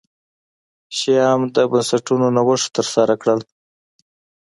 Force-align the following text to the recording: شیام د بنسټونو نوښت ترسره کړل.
شیام 0.97 1.41
د 1.55 1.57
بنسټونو 1.71 2.27
نوښت 2.35 2.67
ترسره 2.77 3.13
کړل. 3.21 3.39